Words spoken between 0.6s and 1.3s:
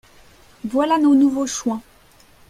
Voilà nos